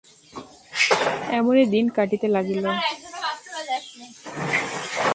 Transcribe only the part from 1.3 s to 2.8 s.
এমনি দিন কাটিতে লাগিল।